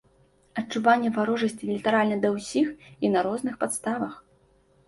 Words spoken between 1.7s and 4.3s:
літаральна да ўсіх і на розных падставах.